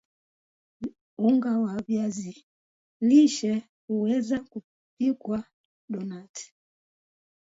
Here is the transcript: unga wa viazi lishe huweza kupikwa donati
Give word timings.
unga 1.27 1.51
wa 1.63 1.81
viazi 1.87 2.45
lishe 3.07 3.63
huweza 3.87 4.39
kupikwa 4.39 5.43
donati 5.89 6.53